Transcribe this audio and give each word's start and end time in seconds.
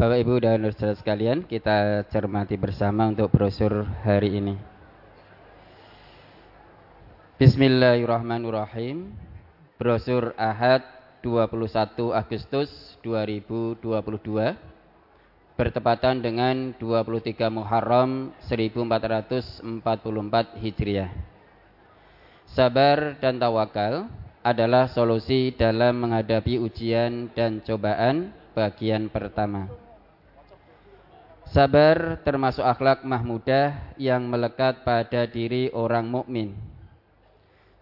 Bapak 0.00 0.16
Ibu 0.16 0.40
dan 0.40 0.64
saudara 0.72 0.96
sekalian, 0.96 1.44
kita 1.44 2.08
cermati 2.08 2.56
bersama 2.56 3.12
untuk 3.12 3.28
brosur 3.28 3.84
hari 4.00 4.32
ini. 4.32 4.56
Bismillahirrahmanirrahim. 7.36 9.12
Brosur 9.76 10.32
Ahad 10.40 10.88
21 11.20 12.16
Agustus 12.16 12.96
2022 13.04 13.84
bertepatan 15.60 16.24
dengan 16.24 16.72
23 16.80 17.52
Muharram 17.52 18.32
1444 18.48 19.68
Hijriah. 20.64 21.12
Sabar 22.48 23.20
dan 23.20 23.36
tawakal 23.36 24.08
adalah 24.40 24.88
solusi 24.88 25.52
dalam 25.52 26.08
menghadapi 26.08 26.56
ujian 26.56 27.28
dan 27.36 27.60
cobaan 27.60 28.32
bagian 28.56 29.12
pertama. 29.12 29.89
Sabar 31.50 32.22
termasuk 32.22 32.62
akhlak 32.62 33.02
mahmudah 33.02 33.74
yang 33.98 34.22
melekat 34.30 34.86
pada 34.86 35.26
diri 35.26 35.66
orang 35.74 36.06
mukmin. 36.06 36.54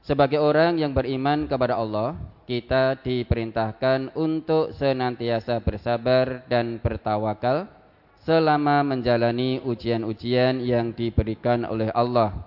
Sebagai 0.00 0.41
orang 0.41 0.80
yang 0.80 0.96
beriman 0.96 1.44
kepada 1.44 1.77
Allah, 1.77 2.16
kita 2.48 2.96
diperintahkan 3.04 4.16
untuk 4.16 4.72
senantiasa 4.72 5.60
bersabar 5.60 6.48
dan 6.48 6.80
bertawakal 6.80 7.68
selama 8.24 8.80
menjalani 8.88 9.61
ujian-ujian 9.61 10.64
yang 10.64 10.96
diberikan 10.96 11.69
oleh 11.69 11.92
Allah. 11.92 12.41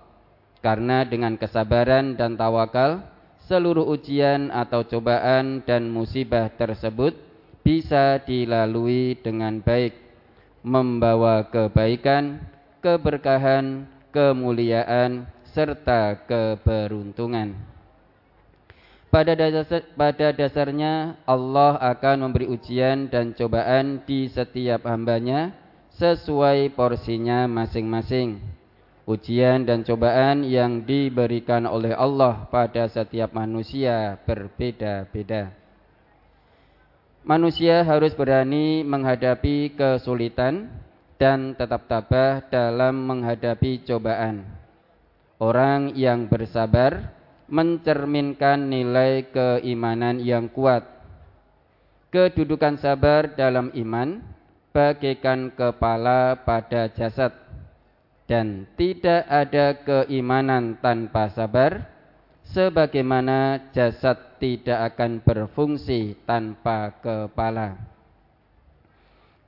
Karena 0.58 1.06
dengan 1.06 1.38
kesabaran 1.38 2.18
dan 2.18 2.34
tawakal, 2.34 2.98
seluruh 3.46 3.86
ujian 3.94 4.50
atau 4.50 4.82
cobaan 4.82 5.62
dan 5.62 5.86
musibah 5.86 6.50
tersebut 6.50 7.14
bisa 7.62 8.18
dilalui 8.26 9.14
dengan 9.22 9.62
baik, 9.62 10.01
membawa 10.62 11.46
kebaikan, 11.46 12.40
keberkahan, 12.80 13.86
kemuliaan, 14.14 15.26
serta 15.52 16.22
keberuntungan. 16.24 17.54
Pada, 19.12 19.36
dasar, 19.36 19.84
pada 19.92 20.32
dasarnya 20.32 21.20
Allah 21.28 21.76
akan 21.76 22.24
memberi 22.24 22.48
ujian 22.48 23.12
dan 23.12 23.36
cobaan 23.36 24.00
di 24.08 24.24
setiap 24.32 24.88
hambanya 24.88 25.52
sesuai 25.92 26.72
porsinya 26.72 27.44
masing-masing 27.44 28.40
Ujian 29.02 29.66
dan 29.66 29.82
cobaan 29.82 30.46
yang 30.46 30.86
diberikan 30.86 31.66
oleh 31.66 31.90
Allah 31.90 32.46
pada 32.46 32.86
setiap 32.86 33.34
manusia 33.34 34.14
berbeda-beda. 34.22 35.61
Manusia 37.22 37.86
harus 37.86 38.18
berani 38.18 38.82
menghadapi 38.82 39.78
kesulitan 39.78 40.66
dan 41.22 41.54
tetap 41.54 41.86
tabah 41.86 42.42
dalam 42.50 42.98
menghadapi 42.98 43.86
cobaan. 43.86 44.42
Orang 45.38 45.94
yang 45.94 46.26
bersabar 46.26 47.14
mencerminkan 47.46 48.66
nilai 48.66 49.30
keimanan 49.30 50.18
yang 50.18 50.50
kuat. 50.50 50.82
Kedudukan 52.10 52.82
sabar 52.82 53.38
dalam 53.38 53.70
iman 53.70 54.18
bagaikan 54.74 55.54
kepala 55.54 56.42
pada 56.42 56.90
jasad 56.90 57.30
dan 58.26 58.66
tidak 58.74 59.30
ada 59.30 59.78
keimanan 59.78 60.74
tanpa 60.82 61.30
sabar 61.30 61.91
sebagaimana 62.52 63.72
jasad 63.72 64.36
tidak 64.36 64.92
akan 64.92 65.24
berfungsi 65.24 66.20
tanpa 66.28 66.92
kepala. 67.00 67.80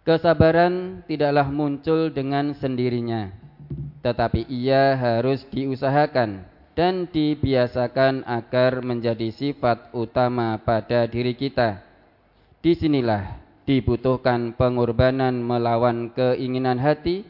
Kesabaran 0.05 1.05
tidaklah 1.09 1.49
muncul 1.49 2.13
dengan 2.13 2.53
sendirinya, 2.53 3.33
tetapi 4.05 4.45
ia 4.53 4.97
harus 4.97 5.45
diusahakan 5.49 6.45
dan 6.77 7.09
dibiasakan 7.09 8.27
agar 8.29 8.85
menjadi 8.85 9.33
sifat 9.33 9.95
utama 9.97 10.61
pada 10.61 11.09
diri 11.09 11.33
kita. 11.33 11.81
Di 12.61 12.77
sinilah 12.77 13.41
dibutuhkan 13.65 14.53
pengorbanan 14.57 15.41
melawan 15.41 16.13
keinginan 16.13 16.77
hati 16.77 17.25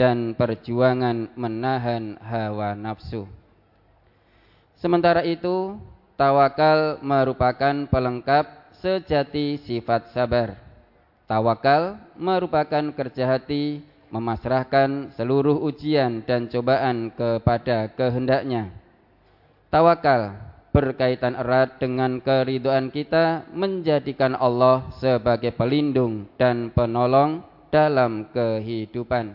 dan 0.00 0.32
perjuangan 0.32 1.28
menahan 1.36 2.16
hawa 2.24 2.72
nafsu. 2.72 3.43
Sementara 4.84 5.24
itu, 5.24 5.80
tawakal 6.20 7.00
merupakan 7.00 7.72
pelengkap 7.88 8.68
sejati 8.84 9.56
sifat 9.64 10.12
sabar. 10.12 10.60
Tawakal 11.24 11.96
merupakan 12.20 12.92
kerja 12.92 13.32
hati 13.32 13.80
memasrahkan 14.12 15.16
seluruh 15.16 15.56
ujian 15.64 16.20
dan 16.28 16.52
cobaan 16.52 17.08
kepada 17.16 17.96
kehendaknya. 17.96 18.76
Tawakal 19.72 20.36
berkaitan 20.68 21.32
erat 21.32 21.80
dengan 21.80 22.20
keriduan 22.20 22.92
kita 22.92 23.48
menjadikan 23.56 24.36
Allah 24.36 24.92
sebagai 25.00 25.56
pelindung 25.56 26.28
dan 26.36 26.68
penolong 26.68 27.40
dalam 27.72 28.28
kehidupan. 28.36 29.32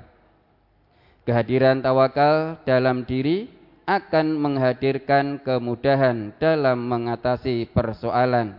Kehadiran 1.26 1.82
tawakal 1.82 2.62
dalam 2.70 3.02
diri 3.02 3.59
akan 3.90 4.38
menghadirkan 4.38 5.42
kemudahan 5.42 6.30
dalam 6.38 6.78
mengatasi 6.86 7.66
persoalan, 7.74 8.54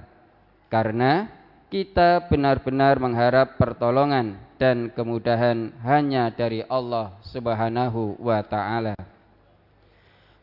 karena 0.67 1.31
kita 1.71 2.27
benar-benar 2.27 2.99
mengharap 2.99 3.55
pertolongan 3.55 4.43
dan 4.59 4.91
kemudahan 4.91 5.71
hanya 5.87 6.35
dari 6.35 6.67
Allah 6.67 7.15
Subhanahu 7.23 8.19
wa 8.19 8.43
Ta'ala. 8.43 8.99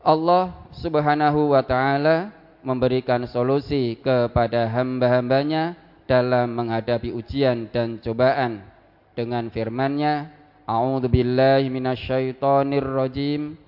Allah 0.00 0.56
Subhanahu 0.72 1.52
wa 1.52 1.60
Ta'ala 1.60 2.32
memberikan 2.64 3.28
solusi 3.28 4.00
kepada 4.00 4.72
hamba-hambanya 4.72 5.76
dalam 6.08 6.56
menghadapi 6.56 7.12
ujian 7.12 7.68
dan 7.68 8.00
cobaan 8.00 8.64
dengan 9.12 9.52
firman-Nya, 9.52 10.32
"A'udzubillahi 10.64 11.68
minasyaitonirrajim." 11.68 13.52
rajim 13.52 13.67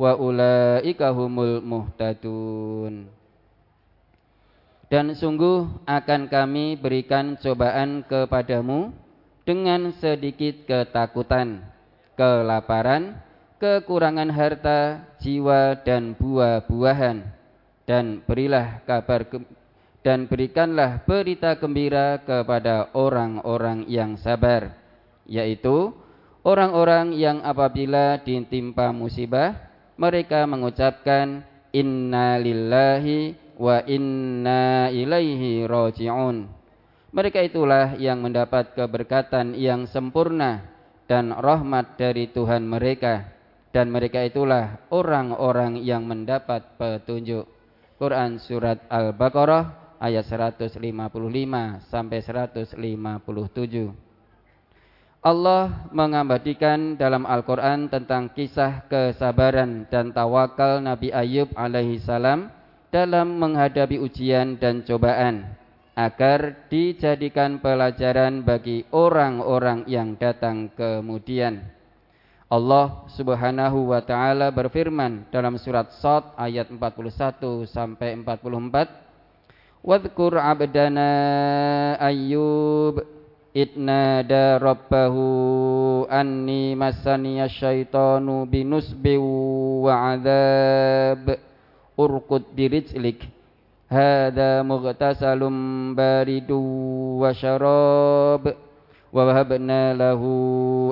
wa 0.00 0.16
ulaika 0.16 1.12
humul 1.12 1.60
muhtadun. 1.60 3.12
Dan 4.88 5.12
sungguh 5.12 5.84
akan 5.84 6.32
kami 6.32 6.80
berikan 6.80 7.36
cobaan 7.36 8.02
kepadamu 8.08 8.90
dengan 9.44 9.92
sedikit 10.00 10.66
ketakutan, 10.66 11.62
kelaparan, 12.16 13.20
kekurangan 13.60 14.32
harta, 14.32 15.04
jiwa 15.20 15.78
dan 15.84 16.16
buah-buahan. 16.18 17.22
Dan 17.84 18.24
berilah 18.24 18.82
kabar 18.88 19.28
dan 20.00 20.26
berikanlah 20.26 21.04
berita 21.04 21.60
gembira 21.60 22.18
kepada 22.24 22.88
orang-orang 22.96 23.84
yang 23.84 24.16
sabar 24.16 24.72
yaitu 25.28 25.92
orang-orang 26.40 27.12
yang 27.14 27.44
apabila 27.44 28.16
ditimpa 28.22 28.96
musibah 28.96 29.69
mereka 30.00 30.48
mengucapkan 30.48 31.44
inna 31.76 32.40
lillahi 32.40 33.36
wa 33.60 33.84
inna 33.84 34.88
ilaihi 34.88 35.68
raji'un. 35.68 36.48
Mereka 37.12 37.44
itulah 37.44 38.00
yang 38.00 38.24
mendapat 38.24 38.72
keberkatan 38.72 39.52
yang 39.52 39.84
sempurna 39.84 40.64
dan 41.04 41.36
rahmat 41.36 42.00
dari 42.00 42.32
Tuhan 42.32 42.64
mereka 42.64 43.28
dan 43.76 43.92
mereka 43.92 44.24
itulah 44.24 44.80
orang-orang 44.88 45.84
yang 45.84 46.08
mendapat 46.08 46.80
petunjuk. 46.80 47.44
Quran 48.00 48.40
surat 48.40 48.80
Al-Baqarah 48.88 49.98
ayat 50.00 50.24
155 50.24 50.80
sampai 51.92 52.18
157. 52.24 54.09
Allah 55.20 55.84
mengabadikan 55.92 56.96
dalam 56.96 57.28
Al-Quran 57.28 57.92
tentang 57.92 58.32
kisah 58.32 58.88
kesabaran 58.88 59.84
dan 59.92 60.16
tawakal 60.16 60.80
Nabi 60.80 61.12
Ayub 61.12 61.52
alaihi 61.52 62.00
salam 62.00 62.48
dalam 62.88 63.36
menghadapi 63.36 64.00
ujian 64.00 64.56
dan 64.56 64.80
cobaan. 64.80 65.60
agar 66.00 66.70
dijadikan 66.72 67.60
pelajaran 67.60 68.40
bagi 68.40 68.88
orang-orang 68.88 69.84
yang 69.84 70.16
datang 70.16 70.72
kemudian. 70.72 71.60
Allah 72.48 73.04
Subhanahu 73.12 73.92
wa 73.92 74.00
taala 74.00 74.48
berfirman 74.48 75.28
dalam 75.28 75.60
surat 75.60 75.92
Sad 76.00 76.32
ayat 76.40 76.72
41 76.72 77.68
sampai 77.68 78.16
44 78.16 79.84
Wadhkur 79.84 80.40
abdana 80.40 81.10
Ayyub 82.00 83.19
idnada 83.54 84.58
rabbahu 84.58 86.06
anni 86.06 86.78
masaniya 86.78 87.50
syaitanu 87.50 88.46
binusbi 88.46 89.18
wa 89.18 90.14
adab 90.14 91.38
urqud 91.98 92.54
dirijlik 92.54 93.40
هذا 93.90 94.62
مغتسل 94.62 95.42
بارد 95.98 96.50
وشراب. 97.18 98.44
ووهبنا 99.10 99.82
له 99.98 100.22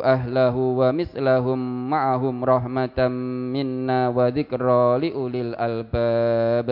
أهله 0.03 0.57
ومثلهم 0.59 1.91
معهم 1.91 2.37
رحمة 2.45 2.99
منا 3.55 4.09
وذكرى 4.09 4.85
لأولي 4.99 5.41
الألباب. 5.41 6.69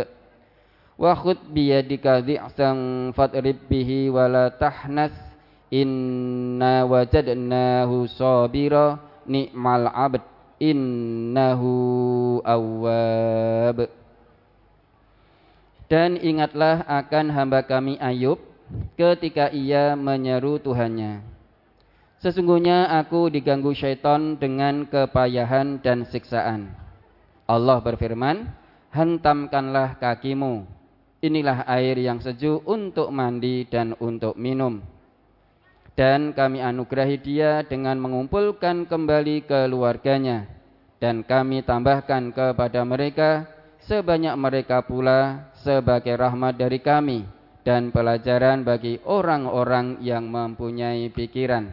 وخذ 0.98 1.38
بيدك 1.54 2.06
ذعسا 2.06 2.70
فاضرب 3.14 3.58
به 3.70 4.10
ولا 4.10 4.48
تحنث. 4.58 5.14
Inna 5.66 6.86
wajadnahu 6.86 8.06
sabira 8.06 9.02
ni'mal 9.26 9.90
abd 9.90 10.22
innahu 10.62 11.72
awwab. 12.46 13.90
Dan 15.86 16.18
ingatlah 16.18 16.82
akan 16.86 17.26
hamba 17.30 17.62
kami 17.62 17.98
Ayub 17.98 18.42
ketika 18.98 19.50
ia 19.54 19.94
menyeru 19.94 20.58
Tuhannya. 20.58 21.22
Sesungguhnya 22.18 22.90
aku 22.98 23.30
diganggu 23.30 23.70
syaitan 23.76 24.34
dengan 24.34 24.88
kepayahan 24.88 25.78
dan 25.78 26.02
siksaan. 26.10 26.74
Allah 27.46 27.78
berfirman, 27.78 28.50
hentamkanlah 28.90 29.94
kakimu. 30.02 30.66
Inilah 31.22 31.62
air 31.70 31.94
yang 32.02 32.18
sejuk 32.18 32.66
untuk 32.66 33.14
mandi 33.14 33.62
dan 33.70 33.94
untuk 34.02 34.34
minum 34.34 34.95
dan 35.96 36.36
kami 36.36 36.60
anugerahi 36.60 37.16
dia 37.16 37.64
dengan 37.64 37.96
mengumpulkan 37.96 38.84
kembali 38.84 39.48
keluarganya. 39.48 40.44
Dan 41.00 41.24
kami 41.24 41.64
tambahkan 41.64 42.36
kepada 42.36 42.84
mereka 42.84 43.48
sebanyak 43.88 44.36
mereka 44.36 44.84
pula 44.84 45.48
sebagai 45.64 46.12
rahmat 46.20 46.60
dari 46.60 46.84
kami 46.84 47.24
dan 47.66 47.90
pelajaran 47.90 48.62
bagi 48.62 49.00
orang-orang 49.08 49.98
yang 50.04 50.28
mempunyai 50.30 51.10
pikiran. 51.10 51.72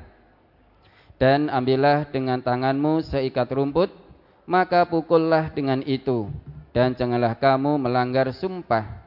Dan 1.22 1.52
ambillah 1.54 2.10
dengan 2.10 2.42
tanganmu 2.42 3.06
seikat 3.06 3.52
rumput, 3.54 3.94
maka 4.50 4.90
pukullah 4.90 5.54
dengan 5.54 5.86
itu, 5.86 6.28
dan 6.74 6.98
janganlah 6.98 7.38
kamu 7.38 7.78
melanggar 7.78 8.34
sumpah. 8.34 9.06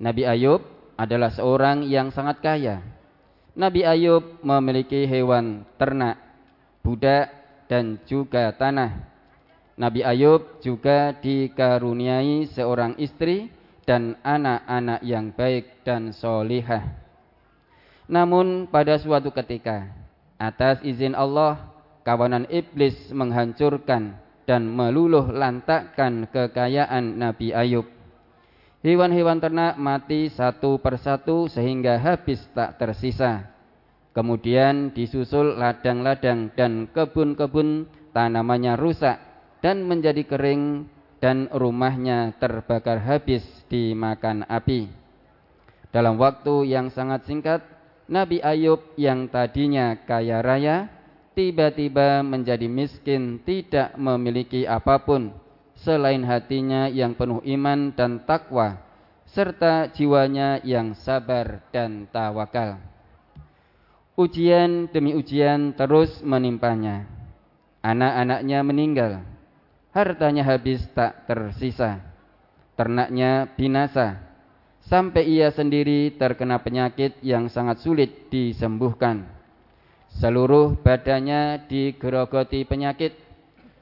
Nabi 0.00 0.24
Ayub 0.24 0.64
adalah 0.96 1.28
seorang 1.36 1.84
yang 1.84 2.08
sangat 2.08 2.40
kaya. 2.40 2.80
Nabi 3.52 3.84
Ayub 3.84 4.40
memiliki 4.40 5.04
hewan 5.04 5.68
ternak, 5.76 6.16
budak, 6.80 7.28
dan 7.68 8.00
juga 8.08 8.56
tanah. 8.56 9.13
Nabi 9.74 10.06
Ayub 10.06 10.62
juga 10.62 11.10
dikaruniai 11.18 12.46
seorang 12.46 12.94
istri 13.02 13.50
dan 13.82 14.14
anak-anak 14.22 15.02
yang 15.02 15.34
baik 15.34 15.82
dan 15.82 16.14
solihah. 16.14 16.94
Namun 18.06 18.70
pada 18.70 18.94
suatu 19.02 19.34
ketika, 19.34 19.90
atas 20.38 20.78
izin 20.86 21.18
Allah, 21.18 21.58
kawanan 22.06 22.46
iblis 22.54 22.94
menghancurkan 23.10 24.14
dan 24.46 24.62
meluluh 24.70 25.26
lantakkan 25.26 26.30
kekayaan 26.30 27.18
Nabi 27.18 27.50
Ayub. 27.50 27.88
Hewan-hewan 28.84 29.40
ternak 29.40 29.80
mati 29.80 30.28
satu 30.28 30.76
persatu 30.78 31.48
sehingga 31.48 31.96
habis 31.98 32.44
tak 32.52 32.76
tersisa. 32.76 33.48
Kemudian 34.14 34.94
disusul 34.94 35.58
ladang-ladang 35.58 36.52
dan 36.54 36.86
kebun-kebun 36.92 37.90
tanamannya 38.14 38.78
rusak 38.78 39.33
dan 39.64 39.80
menjadi 39.88 40.28
kering 40.28 40.84
dan 41.24 41.48
rumahnya 41.48 42.36
terbakar 42.36 43.00
habis 43.00 43.40
dimakan 43.72 44.44
api. 44.44 44.92
Dalam 45.88 46.20
waktu 46.20 46.68
yang 46.68 46.92
sangat 46.92 47.24
singkat, 47.24 47.64
Nabi 48.04 48.44
Ayub 48.44 48.92
yang 49.00 49.24
tadinya 49.32 49.96
kaya 50.04 50.44
raya 50.44 50.92
tiba-tiba 51.32 52.20
menjadi 52.20 52.68
miskin, 52.68 53.40
tidak 53.40 53.96
memiliki 53.96 54.68
apa 54.68 55.00
pun 55.00 55.32
selain 55.80 56.20
hatinya 56.28 56.92
yang 56.92 57.16
penuh 57.16 57.40
iman 57.40 57.88
dan 57.96 58.20
takwa 58.28 58.84
serta 59.32 59.88
jiwanya 59.96 60.60
yang 60.60 60.92
sabar 60.92 61.64
dan 61.72 62.04
tawakal. 62.12 62.76
Ujian 64.14 64.92
demi 64.92 65.16
ujian 65.16 65.72
terus 65.72 66.20
menimpanya. 66.20 67.08
Anak-anaknya 67.80 68.60
meninggal, 68.62 69.12
hartanya 69.94 70.42
habis 70.42 70.82
tak 70.90 71.22
tersisa, 71.30 72.02
ternaknya 72.74 73.46
binasa, 73.54 74.18
sampai 74.90 75.22
ia 75.30 75.54
sendiri 75.54 76.18
terkena 76.18 76.58
penyakit 76.58 77.22
yang 77.22 77.46
sangat 77.46 77.78
sulit 77.78 78.26
disembuhkan. 78.26 79.22
Seluruh 80.18 80.74
badannya 80.82 81.70
digerogoti 81.70 82.66
penyakit, 82.66 83.14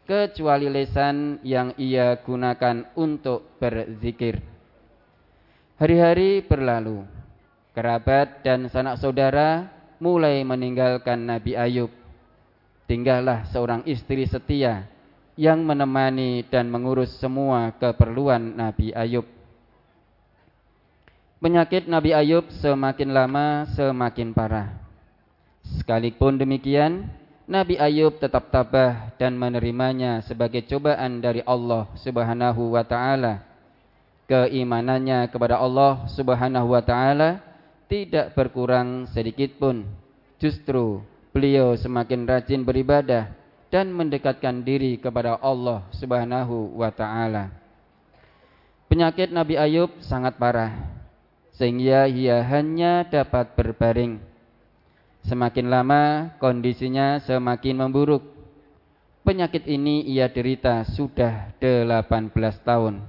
kecuali 0.05 0.69
lesan 0.69 1.41
yang 1.41 1.73
ia 1.81 2.21
gunakan 2.21 2.93
untuk 2.93 3.57
berzikir. 3.57 4.45
Hari-hari 5.81 6.45
berlalu, 6.45 7.09
kerabat 7.73 8.45
dan 8.45 8.69
sanak 8.69 9.01
saudara 9.01 9.73
mulai 9.97 10.45
meninggalkan 10.45 11.25
Nabi 11.25 11.57
Ayub. 11.57 11.89
Tinggallah 12.85 13.49
seorang 13.49 13.89
istri 13.89 14.29
setia 14.29 14.92
yang 15.39 15.65
menemani 15.65 16.45
dan 16.49 16.69
mengurus 16.69 17.17
semua 17.17 17.73
keperluan 17.81 18.57
Nabi 18.57 18.93
Ayub 18.93 19.25
Penyakit 21.43 21.91
Nabi 21.91 22.15
Ayub 22.15 22.47
semakin 22.63 23.11
lama 23.11 23.67
semakin 23.75 24.31
parah. 24.31 24.79
Sekalipun 25.75 26.39
demikian, 26.39 27.11
Nabi 27.51 27.75
Ayub 27.83 28.15
tetap 28.23 28.55
tabah 28.55 29.11
dan 29.19 29.35
menerimanya 29.35 30.23
sebagai 30.23 30.63
cobaan 30.71 31.19
dari 31.19 31.43
Allah 31.43 31.91
Subhanahu 31.99 32.79
wa 32.79 32.87
taala. 32.87 33.43
Keimanannya 34.31 35.27
kepada 35.35 35.59
Allah 35.59 36.07
Subhanahu 36.15 36.79
wa 36.79 36.83
taala 36.87 37.43
tidak 37.91 38.39
berkurang 38.39 39.11
sedikit 39.11 39.59
pun. 39.59 39.83
Justru 40.39 41.03
beliau 41.35 41.75
semakin 41.75 42.23
rajin 42.23 42.63
beribadah 42.63 43.35
dan 43.73 43.89
mendekatkan 43.89 44.61
diri 44.61 45.01
kepada 45.01 45.41
Allah 45.41 45.89
Subhanahu 45.97 46.77
wa 46.77 46.93
taala. 46.93 47.49
Penyakit 48.93 49.33
Nabi 49.33 49.57
Ayub 49.57 49.89
sangat 50.05 50.37
parah 50.37 50.77
sehingga 51.57 52.05
ia 52.05 52.45
hanya 52.45 53.09
dapat 53.09 53.57
berbaring. 53.57 54.21
Semakin 55.25 55.73
lama 55.73 56.37
kondisinya 56.37 57.17
semakin 57.25 57.81
memburuk. 57.81 58.21
Penyakit 59.25 59.65
ini 59.65 60.05
ia 60.05 60.29
derita 60.29 60.85
sudah 60.85 61.57
18 61.57 62.29
tahun. 62.67 63.01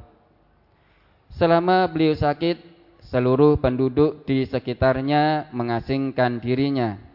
Selama 1.36 1.90
beliau 1.90 2.14
sakit, 2.14 2.62
seluruh 3.10 3.58
penduduk 3.58 4.24
di 4.24 4.46
sekitarnya 4.46 5.50
mengasingkan 5.52 6.38
dirinya. 6.38 7.13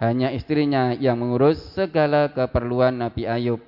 Hanya 0.00 0.32
istrinya 0.32 0.96
yang 0.96 1.20
mengurus 1.20 1.60
segala 1.76 2.32
keperluan 2.32 2.96
Nabi 2.96 3.28
Ayub. 3.28 3.60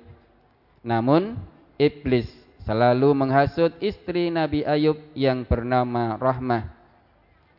Namun, 0.81 1.37
iblis 1.77 2.25
selalu 2.65 3.13
menghasut 3.13 3.77
istri 3.77 4.33
Nabi 4.33 4.65
Ayub 4.65 4.97
yang 5.13 5.45
bernama 5.45 6.17
Rahmah. 6.17 6.73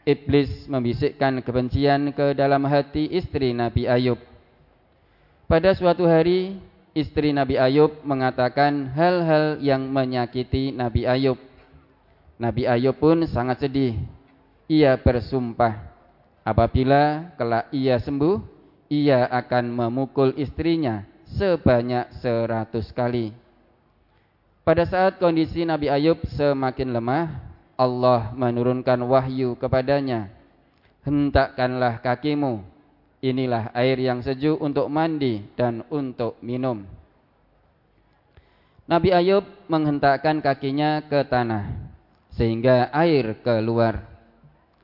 Iblis 0.04 0.66
membisikkan 0.66 1.38
kebencian 1.40 2.12
ke 2.12 2.35
dalam 2.37 2.66
hati 2.66 3.09
istri 3.14 3.54
Nabi 3.54 3.87
Ayub. 3.87 4.19
Pada 5.47 5.71
suatu 5.73 6.04
hari, 6.04 6.59
istri 6.99 7.31
Nabi 7.31 7.57
Ayub 7.57 8.02
mengatakan 8.02 8.90
hal-hal 8.90 9.62
yang 9.62 9.87
menyakiti 9.87 10.75
Nabi 10.75 11.07
Ayub. 11.07 11.38
Nabi 12.43 12.66
Ayub 12.66 12.99
pun 12.99 13.23
sangat 13.31 13.62
sedih. 13.62 13.97
Ia 14.66 14.99
bersumpah 14.99 15.78
apabila 16.43 17.33
kelak 17.37 17.69
ia 17.73 18.00
sembuh, 18.00 18.53
ia 18.94 19.26
akan 19.26 19.74
memukul 19.74 20.30
istrinya 20.38 21.02
sebanyak 21.34 22.14
seratus 22.22 22.94
kali. 22.94 23.34
Pada 24.64 24.88
saat 24.88 25.20
kondisi 25.20 25.66
Nabi 25.66 25.92
Ayub 25.92 26.24
semakin 26.24 26.94
lemah, 26.94 27.36
Allah 27.76 28.32
menurunkan 28.32 28.96
wahyu 29.04 29.58
kepadanya. 29.60 30.32
Hentakkanlah 31.04 32.00
kakimu, 32.00 32.64
inilah 33.20 33.68
air 33.76 34.00
yang 34.00 34.24
sejuk 34.24 34.56
untuk 34.56 34.88
mandi 34.88 35.44
dan 35.52 35.84
untuk 35.92 36.40
minum. 36.40 36.88
Nabi 38.88 39.12
Ayub 39.12 39.44
menghentakkan 39.68 40.40
kakinya 40.40 41.04
ke 41.04 41.28
tanah, 41.28 41.92
sehingga 42.32 42.88
air 42.88 43.36
keluar. 43.44 44.00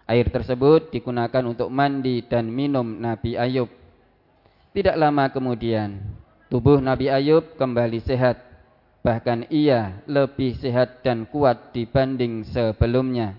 Air 0.04 0.28
tersebut 0.28 0.92
digunakan 0.92 1.44
untuk 1.48 1.72
mandi 1.72 2.20
dan 2.20 2.52
minum 2.52 3.00
Nabi 3.00 3.40
Ayub. 3.40 3.79
Tidak 4.70 4.94
lama 4.94 5.26
kemudian, 5.34 5.98
tubuh 6.46 6.78
Nabi 6.78 7.10
Ayub 7.10 7.58
kembali 7.58 7.98
sehat 8.06 8.50
bahkan 9.00 9.48
ia 9.48 10.04
lebih 10.04 10.56
sehat 10.60 11.00
dan 11.00 11.24
kuat 11.24 11.72
dibanding 11.72 12.44
sebelumnya. 12.48 13.36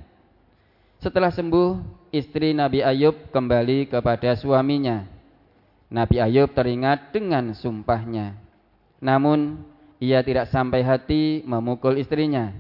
Setelah 1.02 1.34
sembuh, 1.34 1.82
istri 2.14 2.54
Nabi 2.54 2.86
Ayub 2.86 3.30
kembali 3.34 3.90
kepada 3.90 4.38
suaminya. 4.38 5.06
Nabi 5.90 6.22
Ayub 6.22 6.50
teringat 6.54 7.14
dengan 7.14 7.54
sumpahnya. 7.58 8.38
Namun, 9.02 9.66
ia 9.98 10.22
tidak 10.22 10.50
sampai 10.50 10.86
hati 10.86 11.42
memukul 11.46 11.98
istrinya. 11.98 12.54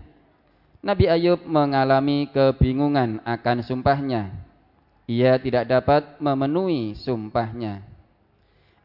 Nabi 0.81 1.05
Ayub 1.05 1.43
mengalami 1.45 2.29
kebingungan 2.33 3.21
akan 3.21 3.61
sumpahnya. 3.61 4.33
Ia 5.05 5.37
tidak 5.37 5.69
dapat 5.69 6.17
memenuhi 6.17 6.97
sumpahnya. 6.97 7.90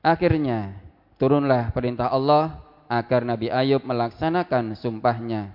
Akhirnya, 0.06 0.70
turunlah 1.18 1.74
perintah 1.74 2.06
Allah 2.06 2.62
agar 2.86 3.26
Nabi 3.26 3.50
Ayub 3.50 3.82
melaksanakan 3.82 4.78
sumpahnya. 4.78 5.50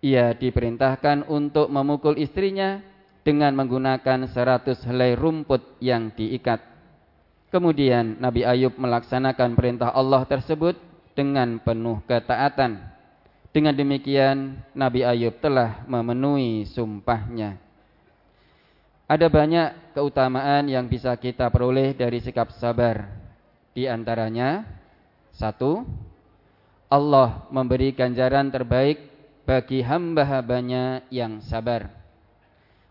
Ia 0.00 0.32
diperintahkan 0.32 1.28
untuk 1.28 1.68
memukul 1.68 2.16
istrinya 2.16 2.80
dengan 3.20 3.52
menggunakan 3.52 4.32
seratus 4.32 4.80
helai 4.88 5.12
rumput 5.12 5.60
yang 5.84 6.08
diikat. 6.16 6.64
Kemudian 7.52 8.16
Nabi 8.16 8.48
Ayub 8.48 8.72
melaksanakan 8.80 9.52
perintah 9.52 9.92
Allah 9.92 10.24
tersebut 10.24 10.80
dengan 11.12 11.60
penuh 11.60 12.00
ketaatan. 12.08 12.80
Dengan 13.52 13.76
demikian 13.76 14.56
Nabi 14.72 15.04
Ayub 15.04 15.36
telah 15.44 15.84
memenuhi 15.84 16.64
sumpahnya. 16.64 17.60
Ada 19.04 19.28
banyak 19.28 19.92
keutamaan 19.92 20.64
yang 20.64 20.88
bisa 20.88 21.12
kita 21.20 21.52
peroleh 21.52 21.92
dari 21.92 22.24
sikap 22.24 22.56
sabar. 22.56 23.25
Di 23.76 23.84
antaranya, 23.84 24.64
satu, 25.36 25.84
Allah 26.88 27.44
memberi 27.52 27.92
ganjaran 27.92 28.48
terbaik 28.48 29.04
bagi 29.44 29.84
hamba-hambanya 29.84 31.04
yang 31.12 31.44
sabar. 31.44 31.92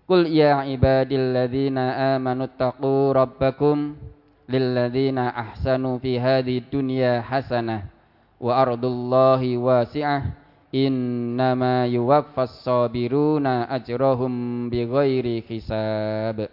Qul 0.06 0.30
ya 0.30 0.62
ibadilladzina 0.62 2.14
amanu 2.14 2.46
taqu 2.54 3.18
rabbakum 3.18 3.98
lilladzina 4.46 5.34
ahsanu 5.34 5.98
fi 5.98 6.22
hadhihi 6.22 6.70
dunya 6.70 7.18
hasanah 7.26 7.90
wa 8.38 8.54
ardullahi 8.54 9.58
wasi'ah 9.58 10.38
innama 10.70 11.90
yuwaffas 11.90 12.62
sabiruna 12.62 13.66
ajrahum 13.74 14.70
bighairi 14.70 15.42
hisab. 15.50 16.46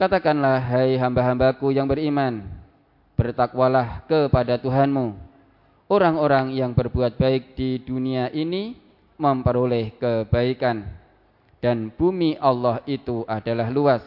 Katakanlah 0.00 0.64
hai 0.64 0.96
hamba-hambaku 0.96 1.76
yang 1.76 1.84
beriman, 1.84 2.64
bertakwalah 3.16 4.04
kepada 4.06 4.60
Tuhanmu 4.60 5.26
orang-orang 5.86 6.54
yang 6.54 6.74
berbuat 6.74 7.18
baik 7.18 7.54
di 7.58 7.80
dunia 7.82 8.30
ini 8.30 8.76
memperoleh 9.16 9.96
kebaikan 9.96 10.84
dan 11.62 11.90
bumi 11.90 12.36
Allah 12.38 12.84
itu 12.84 13.24
adalah 13.26 13.72
luas. 13.72 14.04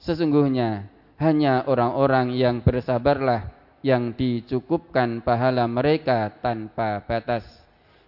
Sesungguhnya 0.00 0.86
hanya 1.18 1.66
orang-orang 1.66 2.36
yang 2.36 2.62
bersabarlah 2.62 3.50
yang 3.82 4.14
dicukupkan 4.14 5.24
pahala 5.24 5.66
mereka 5.66 6.30
tanpa 6.40 7.02
batas. 7.04 7.44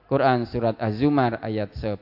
Quran 0.09 0.49
surat 0.49 0.77
Az-Zumar 0.81 1.37
ayat 1.45 1.75
10. 1.77 2.01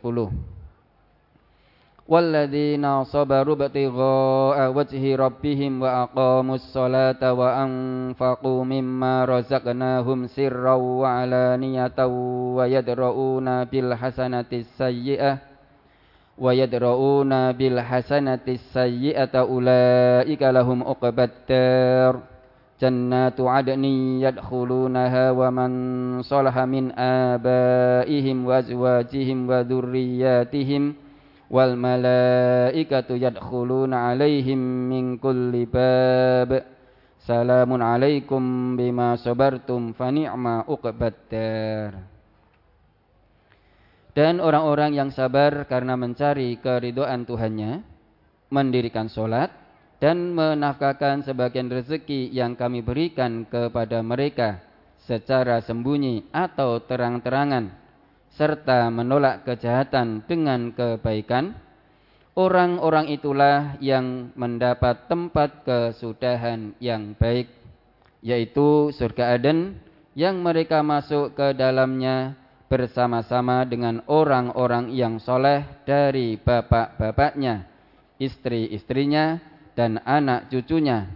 والذين 2.09 3.05
صبروا 3.05 3.55
ابتغاء 3.55 4.73
وجه 4.73 5.17
ربهم 5.17 5.83
وأقاموا 5.83 6.55
الصلاة 6.55 7.33
وأنفقوا 7.33 8.65
مما 8.65 9.25
رزقناهم 9.25 10.27
سرا 10.27 10.75
وعلانية 10.75 11.99
ويدرؤون 12.57 13.65
بالحسنة 13.65 14.51
السيئة 14.53 15.39
ويدرؤون 16.39 17.53
بالحسنة 17.53 18.47
السيئة 18.49 19.35
أولئك 19.35 20.43
لهم 20.43 20.83
عقبى 20.83 21.25
الدار 21.25 22.21
جنات 22.83 23.41
عدن 23.41 23.85
يدخلونها 24.25 25.31
ومن 25.31 25.71
صلح 26.23 26.59
من 26.59 26.93
آبائهم 26.99 28.47
وأزواجهم 28.47 29.39
وذرياتهم 29.51 30.95
wal 31.51 31.79
malaikatu 31.79 33.15
yadkhuluna 33.19 34.13
alaihim 34.15 34.61
min 34.91 35.05
kulli 35.19 35.67
bab. 35.67 36.51
Salamun 37.27 37.83
alaikum 37.83 38.75
bima 38.79 39.19
sabartum 39.19 39.91
fa 39.95 40.15
ni'ma 40.15 40.71
uqbaddar. 40.71 41.99
Dan 44.17 44.41
orang-orang 44.41 44.97
yang 44.97 45.11
sabar 45.13 45.69
karena 45.69 45.93
mencari 45.93 46.57
keridhaan 46.57 47.29
Tuhannya 47.29 47.85
mendirikan 48.49 49.11
solat 49.13 49.53
dan 50.01 50.33
menafkahkan 50.33 51.27
sebagian 51.27 51.69
rezeki 51.69 52.33
yang 52.33 52.57
kami 52.57 52.81
berikan 52.81 53.45
kepada 53.45 54.01
mereka 54.01 54.63
secara 55.05 55.61
sembunyi 55.61 56.33
atau 56.33 56.81
terang-terangan 56.81 57.86
serta 58.37 58.93
menolak 58.93 59.49
kejahatan 59.49 60.21
dengan 60.29 60.71
kebaikan, 60.77 61.57
orang-orang 62.37 63.09
itulah 63.09 63.81
yang 63.81 64.31
mendapat 64.37 65.09
tempat 65.09 65.65
kesudahan 65.65 66.77
yang 66.77 67.17
baik, 67.17 67.49
yaitu 68.21 68.93
surga 68.93 69.41
Aden 69.41 69.81
yang 70.13 70.41
mereka 70.45 70.85
masuk 70.85 71.33
ke 71.33 71.57
dalamnya 71.57 72.37
bersama-sama 72.69 73.65
dengan 73.65 74.05
orang-orang 74.05 74.93
yang 74.93 75.17
soleh 75.17 75.65
dari 75.89 76.37
bapak-bapaknya, 76.37 77.65
istri-istrinya, 78.21 79.41
dan 79.77 80.01
anak 80.05 80.49
cucunya. 80.53 81.09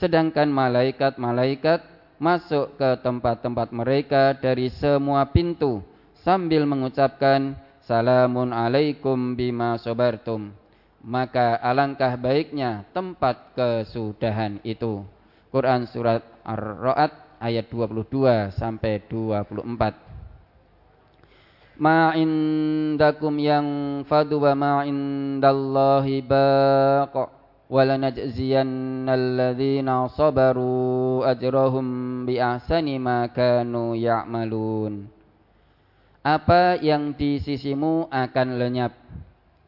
Sedangkan 0.00 0.48
malaikat-malaikat 0.48 1.84
masuk 2.16 2.76
ke 2.80 2.90
tempat-tempat 3.04 3.68
mereka 3.72 4.32
dari 4.36 4.72
semua 4.72 5.28
pintu, 5.28 5.84
sambil 6.20 6.68
mengucapkan 6.68 7.56
salamun 7.84 8.52
alaikum 8.52 9.36
bima 9.36 9.76
sobartum. 9.80 10.52
Maka 11.00 11.56
alangkah 11.64 12.12
baiknya 12.20 12.84
tempat 12.92 13.56
kesudahan 13.56 14.60
itu. 14.62 15.00
Quran 15.48 15.88
surat 15.88 16.20
Ar-Ra'd 16.44 17.40
ayat 17.40 17.72
22 17.72 18.52
sampai 18.52 19.00
24 19.08 21.80
Ma 21.80 22.12
indakum 22.12 23.40
yang 23.40 23.66
fadu 24.04 24.44
wa 24.44 24.52
ma 24.52 24.84
indallahi 24.84 26.20
baqa 26.20 27.32
walanajziyanna 27.72 29.16
alladhina 29.16 30.12
sabaru 30.12 31.24
ajrahum 31.24 32.28
bi 32.28 32.36
ahsani 32.36 33.00
ma 33.00 33.24
kanu 33.32 33.96
ya'malun 33.96 35.19
apa 36.20 36.76
yang 36.80 37.16
di 37.16 37.40
sisimu 37.40 38.08
akan 38.12 38.60
lenyap 38.60 38.92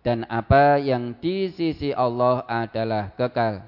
dan 0.05 0.29
apa 0.29 0.77
yang 0.77 1.17
di 1.17 1.49
sisi 1.49 1.97
Allah 1.97 2.45
adalah 2.45 3.17
kekal 3.17 3.65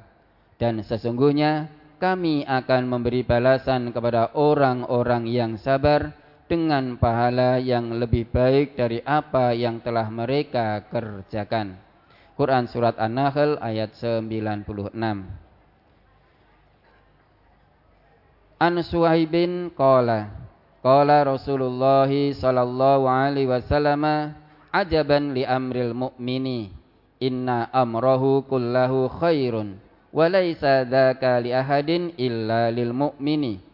dan 0.60 0.84
sesungguhnya 0.84 1.72
kami 1.96 2.44
akan 2.44 2.82
memberi 2.84 3.24
balasan 3.24 3.88
kepada 3.88 4.36
orang-orang 4.36 5.24
yang 5.24 5.56
sabar 5.56 6.12
dengan 6.44 7.00
pahala 7.00 7.56
yang 7.56 7.96
lebih 7.96 8.28
baik 8.28 8.76
dari 8.76 9.00
apa 9.00 9.56
yang 9.56 9.80
telah 9.80 10.12
mereka 10.12 10.84
kerjakan. 10.92 11.80
Quran 12.36 12.68
surat 12.68 13.00
An-Nahl 13.00 13.56
ayat 13.62 13.96
96. 13.96 14.92
An 18.60 18.74
Suhaibin 18.84 19.72
qala 19.72 20.43
qala 20.84 21.24
Rasulullah 21.24 22.12
sallallahu 22.12 23.08
alaihi 23.08 23.48
wasallam 23.48 24.04
ajaban 24.68 25.32
li 25.32 25.48
amril 25.48 25.96
mu'mini 25.96 26.68
inna 27.24 27.72
amrahu 27.72 28.44
kullahu 28.44 29.08
khairun 29.08 29.80
wa 30.12 30.28
laisa 30.28 30.84
dzaka 30.84 31.40
li 31.40 31.56
ahadin 31.56 32.12
illa 32.20 32.68
lil 32.68 32.92
mu'mini. 32.92 33.64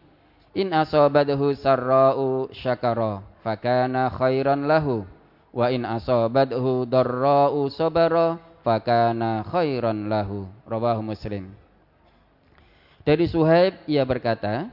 In 0.55 0.75
asabathu 0.75 1.55
sarra'u 1.55 2.50
syakara 2.55 3.23
fakana 3.43 4.11
khairan 4.11 4.67
lahu 4.67 5.07
wa 5.50 5.67
in 5.71 5.87
asabathu 5.87 6.87
darra'u 6.87 7.71
sabara 7.71 8.38
fakana 8.62 9.47
khairan 9.47 10.07
lahu. 10.11 10.47
Rawahu 10.67 11.07
muslim. 11.07 11.50
Dari 13.07 13.26
Suhaib 13.31 13.79
ia 13.87 14.02
berkata 14.02 14.71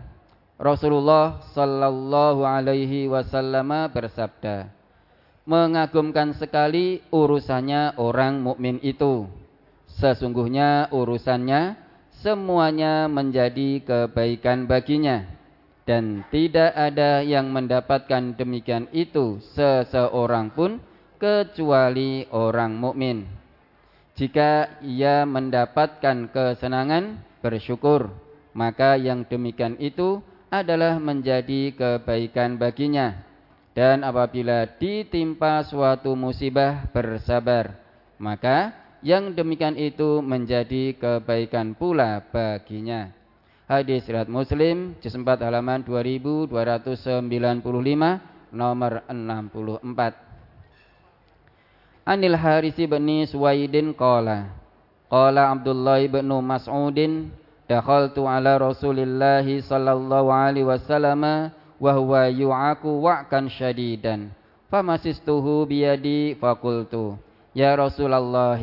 Rasulullah 0.57 1.45
sallallahu 1.53 2.41
alaihi 2.41 3.05
wasallam 3.05 3.69
bersabda 3.93 4.73
mengagumkan 5.47 6.35
sekali 6.35 6.99
urusannya 7.07 7.95
orang 7.95 8.43
mukmin 8.43 8.83
itu. 8.83 9.31
Sesungguhnya 9.87 10.91
urusannya 10.91 11.79
semuanya 12.19 13.07
menjadi 13.07 13.79
kebaikan 13.81 14.67
baginya 14.67 15.23
dan 15.87 16.27
tidak 16.27 16.75
ada 16.75 17.23
yang 17.23 17.47
mendapatkan 17.47 18.35
demikian 18.35 18.91
itu 18.91 19.39
seseorang 19.55 20.51
pun 20.51 20.83
kecuali 21.15 22.27
orang 22.29 22.75
mukmin. 22.75 23.23
Jika 24.19 24.81
ia 24.83 25.23
mendapatkan 25.23 26.27
kesenangan, 26.33 27.23
bersyukur, 27.39 28.11
maka 28.51 28.99
yang 28.99 29.23
demikian 29.23 29.77
itu 29.79 30.19
adalah 30.47 30.95
menjadi 30.99 31.75
kebaikan 31.75 32.55
baginya 32.55 33.27
dan 33.77 34.01
apabila 34.01 34.65
ditimpa 34.81 35.61
suatu 35.61 36.17
musibah 36.17 36.89
bersabar, 36.89 37.77
maka 38.17 38.73
yang 39.05 39.37
demikian 39.37 39.77
itu 39.77 40.25
menjadi 40.25 40.97
kebaikan 40.97 41.77
pula 41.77 42.25
baginya. 42.33 43.13
Hadis 43.69 44.09
riwayat 44.09 44.31
Muslim 44.31 44.97
juz 45.03 45.13
4 45.13 45.43
halaman 45.43 45.85
2295 45.85 47.21
nomor 48.49 49.03
64. 49.11 52.07
Anil 52.07 52.39
Harisi 52.39 52.87
bin 52.87 53.27
Suwaidin 53.27 53.91
qala 53.91 54.55
Qala 55.07 55.55
Abdullah 55.55 56.03
bin 56.03 56.27
Mas'udin 56.43 57.31
dakhaltu 57.67 58.23
ala 58.25 58.55
Rasulillah 58.57 59.43
sallallahu 59.43 60.31
alaihi 60.31 60.65
wasallam 60.65 61.51
wa 61.77 61.91
huwa 61.93 62.31
yu'aku 62.31 63.03
wa'kan 63.03 63.51
syadidan. 63.51 64.31
Famasistuhu 64.67 65.63
biyadi 65.63 66.35
fakultu 66.35 67.15
ya 67.55 67.75
Rasulullah 67.75 68.59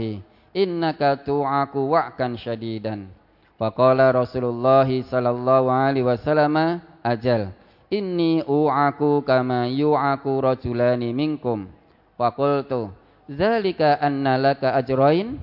innaka 0.53 1.21
tu'aku 1.21 1.81
wa'kan 1.93 2.37
syadidan. 2.37 3.09
Faqala 3.55 4.11
Rasulullah 4.11 4.85
sallallahu 4.85 5.71
alaihi 5.71 6.05
wasallam 6.05 6.83
ajal 7.07 7.55
inni 7.89 8.43
u'aku 8.43 9.23
kama 9.23 9.71
yu'aku 9.71 10.43
rajulani 10.43 11.15
minkum. 11.15 11.71
Fakultu 12.19 12.91
zalika 13.31 13.97
anna 14.03 14.37
laka 14.37 14.75
ajrain 14.77 15.41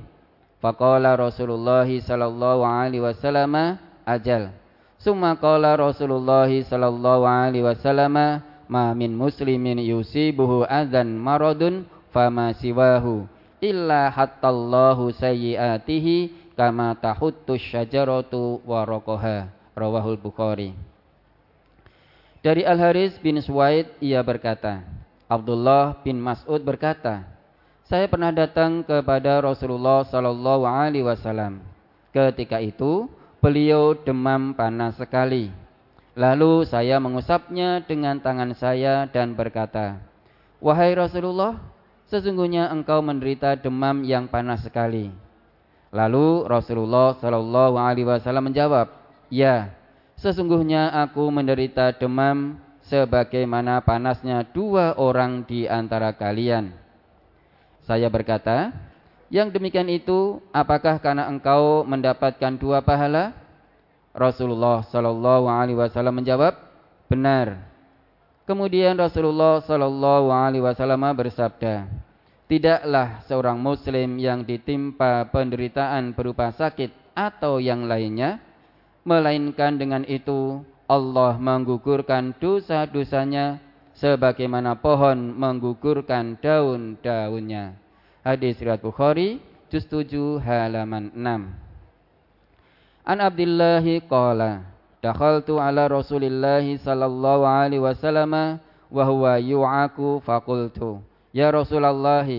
faqala 0.61 1.17
Rasulullah 1.17 1.89
sallallahu 1.89 2.61
alaihi 2.63 3.03
wasallam 3.03 3.81
ajal. 4.05 4.53
Summa 5.01 5.33
qala 5.33 5.73
Rasulullah 5.73 6.47
sallallahu 6.47 7.25
alaihi 7.25 7.65
wasallam 7.65 8.39
ma 8.69 8.85
min 8.93 9.17
muslimin 9.17 9.81
yusibuhu 9.81 10.63
adzan 10.69 11.17
maradun 11.17 11.89
fama 12.13 12.53
siwahu 12.53 13.25
illa 13.57 14.13
hattallahu 14.13 15.09
sayyiatihi 15.09 16.53
kama 16.53 16.93
tahuttu 17.01 17.57
syajaratu 17.57 18.61
waraqaha 18.61 19.49
rawahul 19.73 20.21
bukhari. 20.21 20.77
Dari 22.41 22.65
Al 22.65 22.77
Haris 22.77 23.17
bin 23.21 23.37
Suwaid 23.41 23.89
ia 24.01 24.21
berkata 24.21 24.81
Abdullah 25.29 26.01
bin 26.01 26.17
Mas'ud 26.17 26.61
berkata 26.61 27.25
saya 27.91 28.07
pernah 28.07 28.31
datang 28.31 28.87
kepada 28.87 29.43
Rasulullah 29.43 30.07
sallallahu 30.07 30.63
alaihi 30.63 31.03
wasallam 31.03 31.59
ketika 32.15 32.63
itu 32.63 33.11
Beliau 33.41 33.97
demam 33.97 34.53
panas 34.53 35.01
sekali. 35.01 35.49
Lalu 36.13 36.61
saya 36.69 37.01
mengusapnya 37.01 37.81
dengan 37.81 38.21
tangan 38.21 38.53
saya 38.53 39.09
dan 39.09 39.33
berkata, 39.33 39.97
Wahai 40.61 40.93
Rasulullah, 40.93 41.57
sesungguhnya 42.05 42.69
engkau 42.69 43.01
menderita 43.01 43.57
demam 43.57 44.05
yang 44.05 44.29
panas 44.29 44.61
sekali. 44.61 45.09
Lalu 45.89 46.45
Rasulullah 46.45 47.17
Shallallahu 47.17 47.81
Alaihi 47.81 48.05
Wasallam 48.05 48.53
menjawab, 48.53 48.93
Ya, 49.33 49.73
sesungguhnya 50.21 50.93
aku 51.01 51.25
menderita 51.33 51.97
demam 51.97 52.61
sebagaimana 52.85 53.81
panasnya 53.81 54.45
dua 54.53 54.93
orang 55.01 55.49
di 55.49 55.65
antara 55.65 56.13
kalian. 56.13 56.77
Saya 57.91 58.07
berkata, 58.07 58.71
yang 59.27 59.51
demikian 59.51 59.91
itu 59.91 60.39
apakah 60.55 60.95
karena 61.03 61.27
engkau 61.27 61.83
mendapatkan 61.83 62.55
dua 62.55 62.79
pahala? 62.79 63.35
Rasulullah 64.15 64.79
Shallallahu 64.87 65.51
alaihi 65.51 65.75
wasallam 65.75 66.23
menjawab, 66.23 66.55
"Benar." 67.11 67.67
Kemudian 68.47 68.95
Rasulullah 68.95 69.59
Shallallahu 69.59 70.31
alaihi 70.31 70.63
wasallam 70.63 71.03
bersabda, 71.03 71.91
"Tidaklah 72.47 73.27
seorang 73.27 73.59
muslim 73.59 74.15
yang 74.15 74.47
ditimpa 74.47 75.27
penderitaan 75.27 76.15
berupa 76.15 76.55
sakit 76.55 76.95
atau 77.11 77.59
yang 77.59 77.91
lainnya, 77.91 78.39
melainkan 79.03 79.75
dengan 79.75 80.07
itu 80.07 80.63
Allah 80.87 81.35
menggugurkan 81.35 82.39
dosa-dosanya 82.39 83.59
sebagaimana 83.99 84.79
pohon 84.79 85.35
menggugurkan 85.35 86.39
daun-daunnya." 86.39 87.80
Hadis 88.21 88.61
riwayat 88.61 88.85
Bukhari 88.85 89.41
juz 89.73 89.81
7 89.89 90.37
halaman 90.45 91.09
6. 91.17 91.57
An 93.01 93.17
Abdullah 93.17 93.81
qala 94.05 94.61
dakhaltu 95.01 95.57
ala 95.57 95.89
Rasulillah 95.89 96.61
sallallahu 96.61 97.49
alaihi 97.49 97.81
wasallam 97.81 98.61
wa 98.93 99.03
huwa 99.09 99.41
yu'aku 99.41 100.21
faqultu 100.21 101.01
ya 101.33 101.49
Rasulullah 101.49 102.29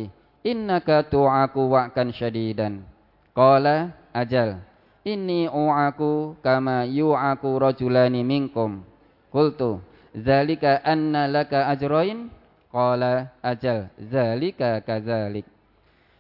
innaka 0.46 1.02
tu'aku 1.02 1.74
wa'kan 1.74 2.14
syadidan 2.14 2.86
qala 3.34 3.90
ajal 4.14 4.62
inni 5.02 5.50
u'aku 5.50 6.38
kama 6.46 6.86
yu'aku 6.86 7.58
rajulani 7.58 8.22
minkum 8.22 8.86
qultu 9.34 9.82
zalika 10.14 10.78
anna 10.86 11.26
laka 11.26 11.66
ajrain 11.74 12.30
qala 12.70 13.34
ajal 13.42 13.90
zalika 13.98 14.78
kadzalik 14.86 15.42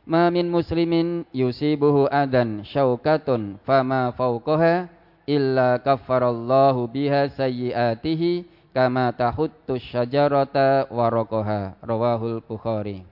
ma 0.02 0.28
min 0.28 0.50
muslimin 0.50 1.22
yusibuhu 1.30 2.10
adan 2.10 2.66
syaukatun 2.66 3.62
fama 3.62 4.10
fauqaha 4.18 4.90
illa 5.26 5.78
kaffarallahu 5.78 6.90
biha 6.90 7.30
sayyiatihi 7.30 8.44
kama 8.74 9.14
tahuttu 9.14 9.78
syajarata 9.78 10.90
waraqaha 10.90 11.78
rawahul 11.84 12.42
bukhari. 12.42 13.06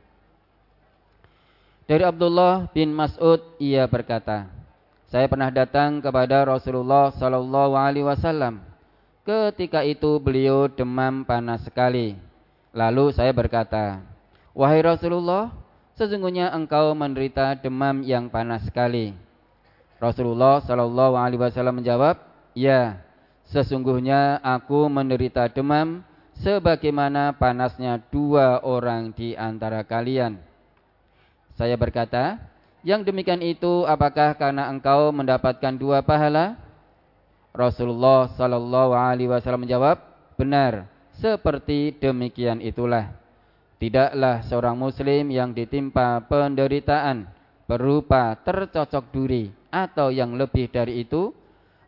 Dari 1.86 2.06
Abdullah 2.06 2.70
bin 2.70 2.94
Mas'ud 2.94 3.42
ia 3.58 3.86
berkata 3.90 4.46
saya 5.10 5.26
pernah 5.26 5.50
datang 5.50 5.98
kepada 5.98 6.46
Rasulullah 6.46 7.10
sallallahu 7.10 7.74
alaihi 7.74 8.06
wasallam. 8.06 8.62
Ketika 9.26 9.82
itu 9.82 10.22
beliau 10.22 10.70
demam 10.70 11.26
panas 11.26 11.66
sekali. 11.66 12.14
Lalu 12.70 13.10
saya 13.10 13.34
berkata 13.34 13.98
wahai 14.54 14.78
Rasulullah 14.86 15.50
sesungguhnya 16.00 16.48
engkau 16.56 16.96
menderita 16.96 17.52
demam 17.60 18.00
yang 18.00 18.32
panas 18.32 18.64
sekali. 18.64 19.12
Rasulullah 20.00 20.64
Shallallahu 20.64 21.12
Alaihi 21.12 21.44
Wasallam 21.44 21.84
menjawab, 21.84 22.16
ya, 22.56 23.04
sesungguhnya 23.52 24.40
aku 24.40 24.88
menderita 24.88 25.44
demam 25.52 26.00
sebagaimana 26.40 27.36
panasnya 27.36 28.00
dua 28.08 28.64
orang 28.64 29.12
di 29.12 29.36
antara 29.36 29.84
kalian. 29.84 30.40
Saya 31.60 31.76
berkata, 31.76 32.40
yang 32.80 33.04
demikian 33.04 33.44
itu 33.44 33.84
apakah 33.84 34.32
karena 34.40 34.72
engkau 34.72 35.12
mendapatkan 35.12 35.76
dua 35.76 36.00
pahala? 36.00 36.56
Rasulullah 37.52 38.32
Shallallahu 38.40 38.96
Alaihi 38.96 39.28
Wasallam 39.28 39.68
menjawab, 39.68 40.00
benar, 40.40 40.88
seperti 41.20 41.92
demikian 42.00 42.64
itulah. 42.64 43.19
Tidaklah 43.80 44.44
seorang 44.44 44.76
muslim 44.76 45.32
yang 45.32 45.56
ditimpa 45.56 46.28
penderitaan 46.28 47.24
berupa 47.64 48.36
tercocok 48.44 49.08
duri 49.08 49.48
atau 49.72 50.12
yang 50.12 50.36
lebih 50.36 50.68
dari 50.68 51.00
itu 51.00 51.32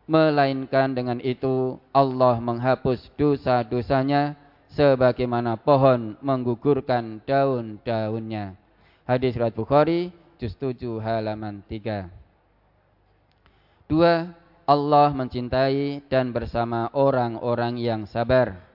melainkan 0.09 0.97
dengan 0.97 1.21
itu 1.21 1.77
Allah 1.93 2.41
menghapus 2.41 3.13
dosa-dosanya 3.13 4.33
sebagaimana 4.73 5.53
pohon 5.53 6.17
menggugurkan 6.19 7.21
daun-daunnya. 7.29 8.57
Hadis 9.05 9.37
riwayat 9.37 9.53
Bukhari 9.53 10.09
juz 10.41 10.57
7 10.57 10.97
halaman 10.97 11.61
3. 11.69 12.09
Dua, 13.85 14.33
Allah 14.65 15.09
mencintai 15.13 16.09
dan 16.09 16.33
bersama 16.33 16.89
orang-orang 16.95 17.77
yang 17.77 18.09
sabar. 18.09 18.72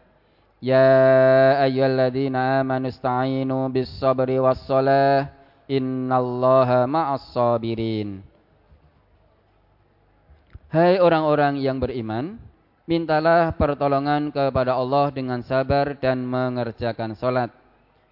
Ya 0.58 1.62
ayyuhalladzina 1.62 2.66
amanu 2.66 2.90
ista'inu 2.90 3.70
bis 3.70 3.86
sabri 4.02 4.42
was 4.42 4.58
salah 4.66 5.30
innallaha 5.70 6.88
ma'as 6.90 7.30
sabirin. 7.30 8.26
Hai 10.68 11.00
orang-orang 11.00 11.62
yang 11.62 11.80
beriman, 11.80 12.36
mintalah 12.84 13.54
pertolongan 13.56 14.34
kepada 14.34 14.76
Allah 14.76 15.08
dengan 15.14 15.40
sabar 15.46 15.96
dan 15.96 16.26
mengerjakan 16.26 17.16
salat. 17.16 17.48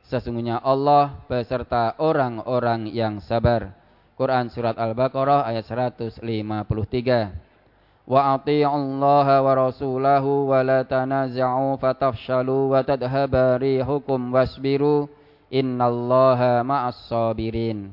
Sesungguhnya 0.07 0.63
Allah 0.63 1.21
beserta 1.27 1.99
orang-orang 1.99 2.89
yang 2.95 3.19
sabar. 3.21 3.75
Quran 4.17 4.49
surat 4.49 4.79
Al-Baqarah 4.79 5.45
ayat 5.45 5.67
153. 5.69 7.46
Rasulahu 9.57 10.47
wa 10.47 10.63
la 10.63 10.87
tanaza'u 10.87 11.75
fatafshalu 11.75 12.71
wa 12.71 12.87
tadhhaba 12.87 13.59
rihukum 13.59 14.31
wasbiru 14.31 15.11
innallaha 15.51 16.63
ma'as 16.63 17.11
sabirin. 17.11 17.91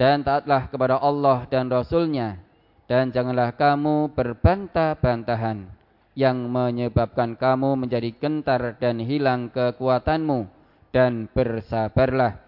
Dan 0.00 0.24
taatlah 0.24 0.72
kepada 0.72 0.96
Allah 1.00 1.44
dan 1.52 1.68
Rasulnya 1.68 2.40
dan 2.88 3.12
janganlah 3.12 3.52
kamu 3.56 4.12
berbantah-bantahan 4.16 5.68
yang 6.16 6.48
menyebabkan 6.48 7.36
kamu 7.36 7.76
menjadi 7.76 8.08
gentar 8.16 8.80
dan 8.80 9.04
hilang 9.04 9.52
kekuatanmu 9.52 10.48
dan 10.96 11.28
bersabarlah. 11.28 12.40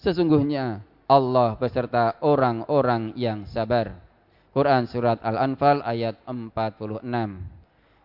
Sesungguhnya 0.00 0.80
Allah 1.04 1.60
beserta 1.60 2.16
orang-orang 2.24 3.12
yang 3.12 3.44
sabar. 3.44 4.09
Quran 4.50 4.90
Surat 4.90 5.22
Al-Anfal 5.22 5.86
ayat 5.86 6.18
46 6.26 7.06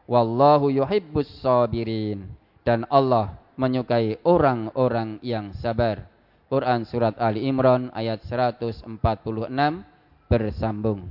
Wallahu 0.05 0.69
yuhibbus 0.69 1.41
sabirin. 1.41 2.29
Dan 2.61 2.85
Allah 2.89 3.37
menyukai 3.57 4.21
orang-orang 4.21 5.17
yang 5.25 5.53
sabar. 5.57 6.05
Quran 6.45 6.85
Surat 6.85 7.17
Ali 7.17 7.49
Imran 7.49 7.89
ayat 7.93 8.21
146 8.21 8.85
bersambung 10.29 11.01